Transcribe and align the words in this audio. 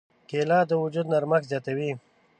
کېله 0.29 0.59
د 0.69 0.71
وجود 0.83 1.05
نرمښت 1.13 1.49
زیاتوي. 1.51 1.91